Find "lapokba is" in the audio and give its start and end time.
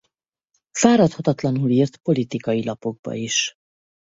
2.65-3.53